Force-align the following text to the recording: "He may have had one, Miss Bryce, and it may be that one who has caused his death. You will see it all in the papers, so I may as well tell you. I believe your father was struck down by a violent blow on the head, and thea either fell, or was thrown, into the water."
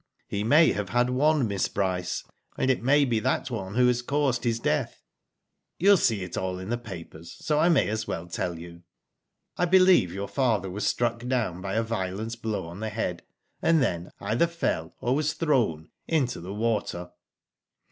"He 0.35 0.43
may 0.43 0.71
have 0.71 0.89
had 0.89 1.11
one, 1.11 1.47
Miss 1.47 1.67
Bryce, 1.67 2.23
and 2.57 2.71
it 2.71 2.81
may 2.81 3.05
be 3.05 3.19
that 3.19 3.51
one 3.51 3.75
who 3.75 3.85
has 3.85 4.01
caused 4.01 4.43
his 4.45 4.59
death. 4.59 5.03
You 5.77 5.91
will 5.91 5.97
see 5.97 6.23
it 6.23 6.35
all 6.35 6.57
in 6.57 6.69
the 6.69 6.77
papers, 6.79 7.37
so 7.45 7.59
I 7.59 7.69
may 7.69 7.87
as 7.87 8.07
well 8.07 8.25
tell 8.25 8.57
you. 8.57 8.81
I 9.57 9.65
believe 9.65 10.11
your 10.11 10.27
father 10.27 10.71
was 10.71 10.87
struck 10.87 11.27
down 11.27 11.61
by 11.61 11.75
a 11.75 11.83
violent 11.83 12.41
blow 12.41 12.65
on 12.65 12.79
the 12.79 12.89
head, 12.89 13.21
and 13.61 13.79
thea 13.79 14.11
either 14.19 14.47
fell, 14.47 14.95
or 15.01 15.13
was 15.13 15.33
thrown, 15.33 15.89
into 16.07 16.41
the 16.41 16.51
water." 16.55 17.11